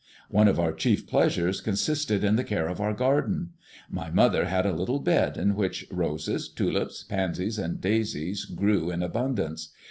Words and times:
One 0.31 0.47
of 0.47 0.59
our 0.59 0.73
chief 0.73 1.05
pleasures 1.05 1.61
consisted 1.61 2.23
in 2.23 2.35
the 2.35 2.43
care 2.43 2.67
of 2.67 2.81
our 2.81 2.91
garden. 2.91 3.51
My 3.87 4.09
mother 4.09 4.45
had 4.45 4.65
a 4.65 4.73
little 4.73 4.97
bed 4.97 5.37
in 5.37 5.53
which 5.53 5.85
roses, 5.91 6.49
tulips, 6.49 7.03
pansies, 7.03 7.59
and 7.59 7.79
daisies 7.79 8.45
grew 8.45 8.89
in 8.89 9.03
abundance. 9.03 9.69